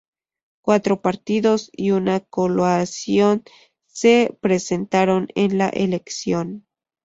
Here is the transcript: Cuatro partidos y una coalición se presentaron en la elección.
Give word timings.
Cuatro 0.63 0.99
partidos 0.99 1.69
y 1.71 1.91
una 1.91 2.21
coalición 2.21 3.43
se 3.85 4.35
presentaron 4.41 5.27
en 5.35 5.59
la 5.59 5.69
elección. 5.69 6.65